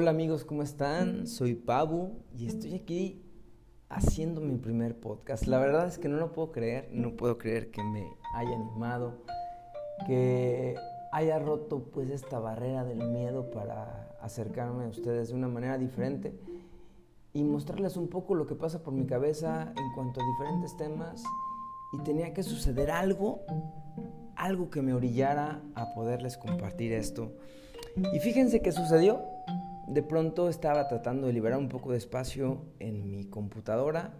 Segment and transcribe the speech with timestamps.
[0.00, 1.26] Hola amigos, ¿cómo están?
[1.26, 3.20] Soy Pabu y estoy aquí
[3.88, 5.48] haciendo mi primer podcast.
[5.48, 9.24] La verdad es que no lo puedo creer, no puedo creer que me haya animado,
[10.06, 10.76] que
[11.10, 16.38] haya roto pues esta barrera del miedo para acercarme a ustedes de una manera diferente
[17.32, 21.24] y mostrarles un poco lo que pasa por mi cabeza en cuanto a diferentes temas
[21.92, 23.40] y tenía que suceder algo,
[24.36, 27.32] algo que me orillara a poderles compartir esto.
[28.12, 29.37] Y fíjense que sucedió.
[29.88, 34.14] De pronto estaba tratando de liberar un poco de espacio en mi computadora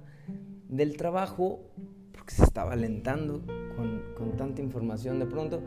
[0.68, 1.60] del trabajo
[2.12, 3.42] porque se estaba alentando
[3.77, 5.60] con, con tanta información de pronto.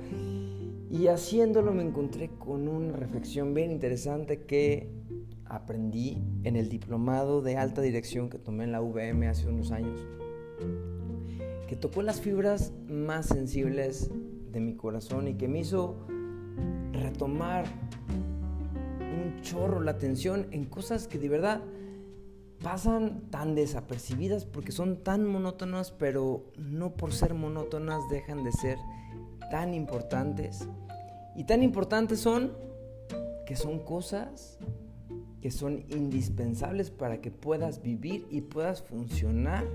[0.89, 4.89] Y haciéndolo me encontré con una reflexión bien interesante que
[5.45, 9.99] aprendí en el diplomado de alta dirección que tomé en la VM hace unos años,
[11.67, 14.09] que tocó las fibras más sensibles
[14.51, 16.07] de mi corazón y que me hizo
[16.93, 17.65] retomar
[19.41, 21.61] chorro la atención en cosas que de verdad
[22.61, 28.77] pasan tan desapercibidas porque son tan monótonas, pero no por ser monótonas dejan de ser
[29.49, 30.67] tan importantes.
[31.35, 32.51] Y tan importantes son
[33.45, 34.59] que son cosas
[35.41, 39.65] que son indispensables para que puedas vivir y puedas funcionar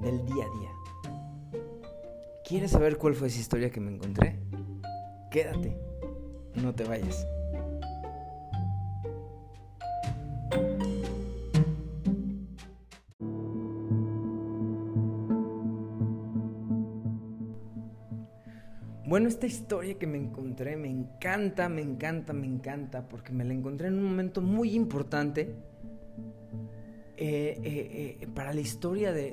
[0.00, 0.70] del día a día.
[2.46, 4.40] ¿Quieres saber cuál fue esa historia que me encontré?
[5.30, 5.78] Quédate,
[6.56, 7.26] no te vayas.
[19.14, 23.54] Bueno, esta historia que me encontré me encanta, me encanta, me encanta, porque me la
[23.54, 25.54] encontré en un momento muy importante
[27.16, 29.32] eh, eh, eh, para la historia de,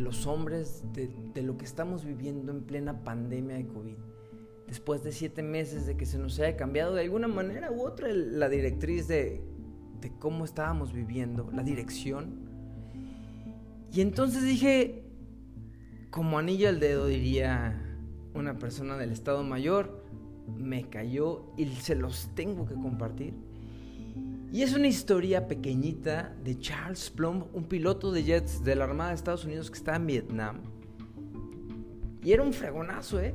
[0.00, 3.94] los hombres, de, lo que estamos viviendo en plena pandemia de COVID.
[4.66, 8.08] Después de siete meses de que se nos haya cambiado de alguna manera u otra
[8.12, 9.40] la directriz de,
[10.00, 12.40] de cómo estábamos viviendo, la dirección.
[13.92, 15.04] Y entonces dije,
[16.10, 17.88] como anillo al dedo diría
[18.34, 20.02] una persona del Estado Mayor
[20.56, 23.34] me cayó y se los tengo que compartir.
[24.52, 29.10] Y es una historia pequeñita de Charles Plum, un piloto de jets de la Armada
[29.10, 30.60] de Estados Unidos que está en Vietnam.
[32.22, 33.34] Y era un fregonazo, ¿eh?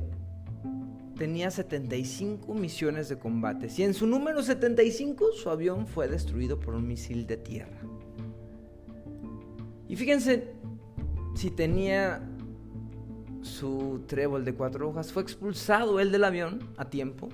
[1.16, 3.68] Tenía 75 misiones de combate.
[3.76, 7.80] Y en su número 75 su avión fue destruido por un misil de tierra.
[9.88, 10.52] Y fíjense,
[11.34, 12.22] si tenía
[13.48, 17.28] su trébol de cuatro hojas, fue expulsado él del avión a tiempo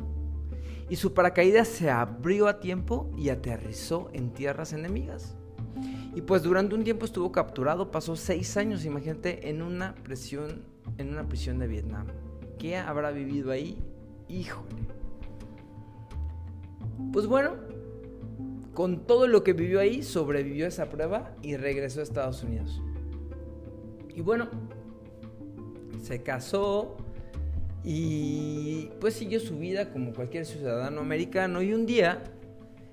[0.89, 5.37] y su paracaídas se abrió a tiempo y aterrizó en tierras enemigas.
[6.15, 10.63] Y pues durante un tiempo estuvo capturado, pasó seis años, imagínate, en una prisión,
[10.99, 12.07] en una prisión de Vietnam.
[12.59, 13.83] ¿Qué habrá vivido ahí?
[14.29, 14.87] Híjole.
[17.13, 17.55] Pues bueno,
[18.75, 22.81] con todo lo que vivió ahí, sobrevivió a esa prueba y regresó a Estados Unidos.
[24.15, 24.49] Y bueno,
[26.05, 26.97] se casó
[27.83, 32.23] y pues siguió su vida como cualquier ciudadano americano y un día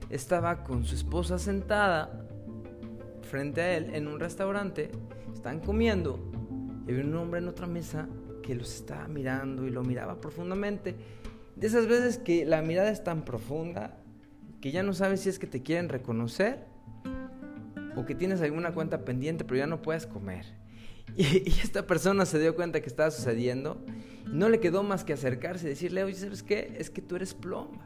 [0.10, 2.26] estaba con su esposa sentada
[3.24, 4.92] frente a él en un restaurante,
[5.34, 6.20] están comiendo
[6.88, 8.08] y había un hombre en otra mesa
[8.42, 10.96] que los estaba mirando y lo miraba profundamente.
[11.58, 13.98] De esas veces que la mirada es tan profunda
[14.62, 16.66] que ya no sabes si es que te quieren reconocer
[17.98, 20.61] o que tienes alguna cuenta pendiente pero ya no puedes comer.
[21.16, 23.84] Y, esta persona se dio cuenta que estaba sucediendo.
[24.26, 26.76] Y no le quedó más que acercarse y decirle, oye, ¿sabes qué?
[26.78, 27.86] Es que tú eres plomba.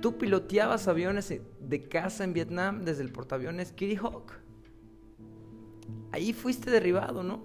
[0.00, 4.32] Tú piloteabas aviones de casa en Vietnam desde el portaaviones Kitty Hawk.
[6.12, 7.42] Ahí fuiste derribado, ¿no?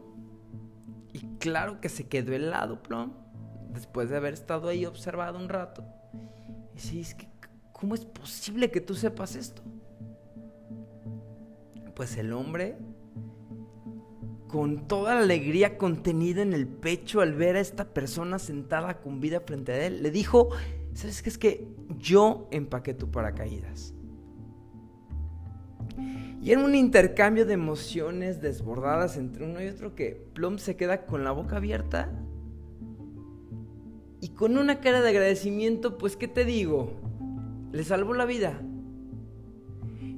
[1.11, 3.13] Y claro que se quedó helado, Plom,
[3.69, 5.83] después de haber estado ahí observado un rato.
[6.75, 7.27] Y sí, es que,
[7.71, 9.61] ¿cómo es posible que tú sepas esto?
[11.95, 12.77] Pues el hombre
[14.53, 19.19] con toda la alegría contenida en el pecho al ver a esta persona sentada con
[19.19, 20.49] vida frente a él, le dijo,
[20.93, 21.29] ¿sabes qué?
[21.29, 21.67] Es que
[21.97, 23.95] yo empaqué tu paracaídas.
[26.39, 31.07] Y era un intercambio de emociones desbordadas entre uno y otro que Plum se queda
[31.07, 32.11] con la boca abierta
[34.21, 36.91] y con una cara de agradecimiento, pues ¿qué te digo?
[37.71, 38.61] Le salvó la vida.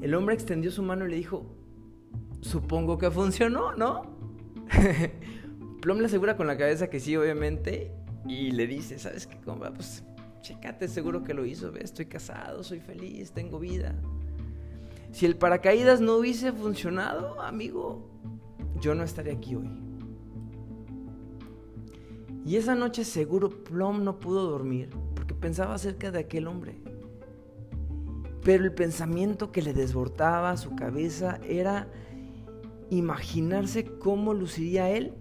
[0.01, 1.45] El hombre extendió su mano y le dijo,
[2.41, 4.14] supongo que funcionó, ¿no?
[5.81, 7.91] Plum le asegura con la cabeza que sí, obviamente,
[8.27, 9.73] y le dice, ¿sabes qué, compa?
[9.73, 10.03] Pues
[10.41, 13.95] chécate, seguro que lo hizo, estoy casado, soy feliz, tengo vida.
[15.11, 18.09] Si el paracaídas no hubiese funcionado, amigo,
[18.81, 19.69] yo no estaría aquí hoy.
[22.45, 26.75] Y esa noche seguro Plum no pudo dormir porque pensaba acerca de aquel hombre.
[28.43, 31.87] Pero el pensamiento que le desbordaba su cabeza era
[32.89, 35.13] imaginarse cómo luciría él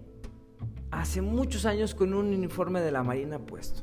[0.91, 3.81] hace muchos años con un uniforme de la Marina puesto.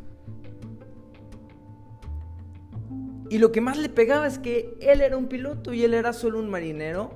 [3.29, 6.13] Y lo que más le pegaba es que él era un piloto y él era
[6.13, 7.11] solo un marinero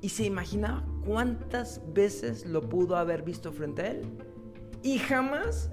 [0.00, 4.02] y se imaginaba cuántas veces lo pudo haber visto frente a él.
[4.82, 5.70] Y jamás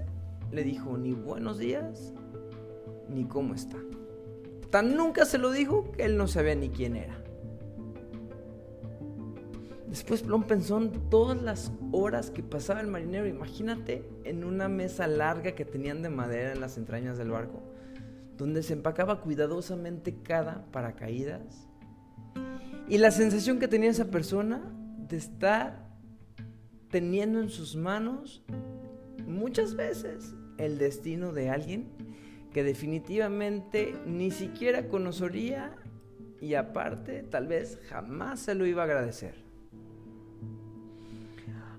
[0.50, 2.12] le dijo ni buenos días
[3.08, 3.78] ni cómo está.
[4.70, 7.22] Tan nunca se lo dijo que él no sabía ni quién era.
[9.88, 13.26] Después Plum pensó en todas las horas que pasaba el marinero.
[13.26, 17.62] Imagínate en una mesa larga que tenían de madera en las entrañas del barco,
[18.36, 21.66] donde se empacaba cuidadosamente cada paracaídas.
[22.86, 24.60] Y la sensación que tenía esa persona
[25.08, 25.88] de estar
[26.90, 28.44] teniendo en sus manos
[29.26, 31.88] muchas veces el destino de alguien
[32.52, 35.76] que definitivamente ni siquiera conocería
[36.40, 39.47] y aparte tal vez jamás se lo iba a agradecer.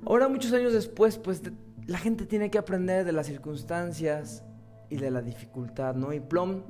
[0.09, 1.43] Ahora, muchos años después, pues
[1.85, 4.43] la gente tiene que aprender de las circunstancias
[4.89, 6.11] y de la dificultad, ¿no?
[6.13, 6.63] Y Plum,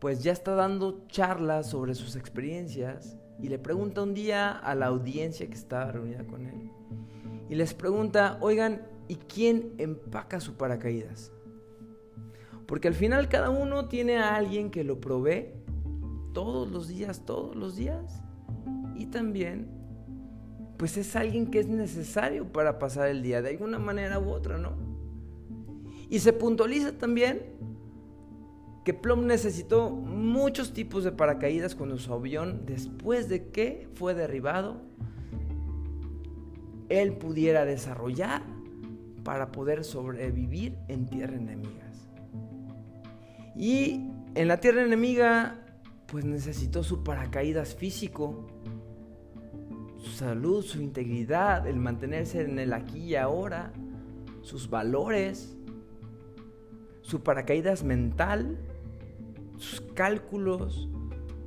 [0.00, 4.86] pues ya está dando charlas sobre sus experiencias y le pregunta un día a la
[4.86, 6.72] audiencia que estaba reunida con él.
[7.48, 11.30] Y les pregunta, oigan, ¿y quién empaca su paracaídas?
[12.66, 15.46] Porque al final cada uno tiene a alguien que lo provee
[16.34, 18.20] todos los días, todos los días.
[18.96, 19.77] Y también
[20.78, 24.56] pues es alguien que es necesario para pasar el día de alguna manera u otra,
[24.56, 24.72] ¿no?
[26.08, 27.42] Y se puntualiza también
[28.84, 34.80] que Plum necesitó muchos tipos de paracaídas cuando su avión, después de que fue derribado,
[36.88, 38.42] él pudiera desarrollar
[39.24, 42.08] para poder sobrevivir en tierra enemigas.
[43.54, 45.58] Y en la tierra enemiga,
[46.06, 48.46] pues necesitó su paracaídas físico
[50.08, 53.72] su salud, su integridad, el mantenerse en el aquí y ahora,
[54.42, 55.56] sus valores,
[57.02, 58.58] su paracaídas mental,
[59.58, 60.88] sus cálculos,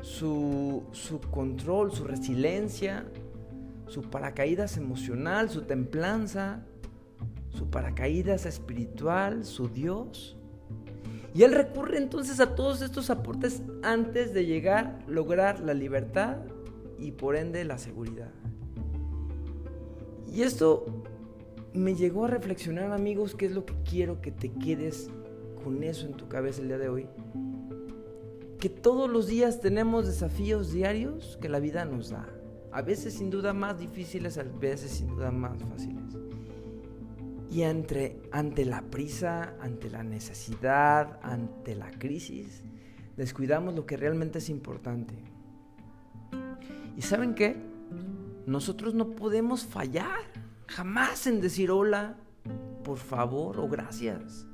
[0.01, 3.05] su, su control, su resiliencia,
[3.87, 6.63] su paracaídas emocional, su templanza,
[7.49, 10.37] su paracaídas espiritual, su Dios.
[11.33, 16.37] Y él recurre entonces a todos estos aportes antes de llegar lograr la libertad
[17.01, 18.31] y por ende la seguridad.
[20.31, 20.85] Y esto
[21.73, 25.09] me llegó a reflexionar, amigos, qué es lo que quiero que te quedes
[25.63, 27.07] con eso en tu cabeza el día de hoy.
[28.59, 32.29] Que todos los días tenemos desafíos diarios que la vida nos da.
[32.71, 36.17] A veces sin duda más difíciles, a veces sin duda más fáciles.
[37.49, 42.63] Y entre, ante la prisa, ante la necesidad, ante la crisis,
[43.17, 45.30] descuidamos lo que realmente es importante.
[47.01, 47.57] ¿Y saben qué?
[48.45, 50.19] Nosotros no podemos fallar
[50.67, 52.15] jamás en decir hola,
[52.83, 54.45] por favor o gracias.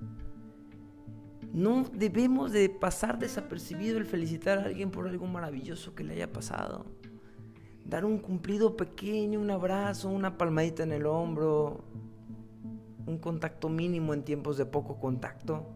[1.51, 6.31] No debemos de pasar desapercibido el felicitar a alguien por algo maravilloso que le haya
[6.31, 6.85] pasado.
[7.83, 11.83] Dar un cumplido pequeño, un abrazo, una palmadita en el hombro,
[13.05, 15.67] un contacto mínimo en tiempos de poco contacto.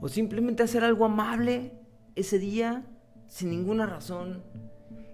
[0.00, 1.74] O simplemente hacer algo amable
[2.14, 2.86] ese día
[3.26, 4.42] sin ninguna razón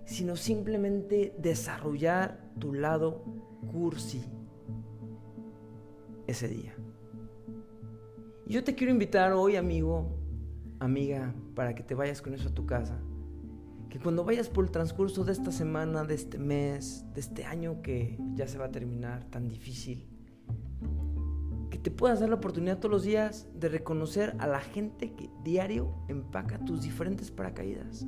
[0.06, 3.22] sino simplemente desarrollar tu lado
[3.72, 4.24] cursi
[6.26, 6.74] ese día.
[8.46, 10.08] yo te quiero invitar hoy, amigo,
[10.78, 12.98] amiga, para que te vayas con eso a tu casa.
[13.90, 17.82] Que cuando vayas por el transcurso de esta semana, de este mes, de este año
[17.82, 20.08] que ya se va a terminar tan difícil,
[21.70, 25.30] que te puedas dar la oportunidad todos los días de reconocer a la gente que
[25.42, 28.06] diario empaca tus diferentes paracaídas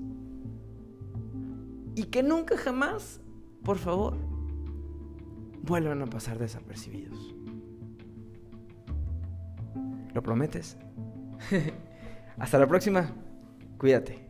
[1.98, 3.20] y que nunca jamás,
[3.64, 4.16] por favor,
[5.62, 7.34] vuelvan a pasar desapercibidos.
[10.14, 10.78] ¿Lo prometes?
[12.38, 13.10] Hasta la próxima.
[13.78, 14.27] Cuídate.